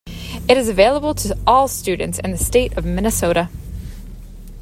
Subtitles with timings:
[0.49, 3.49] It is available to all students in the state of Minnesota.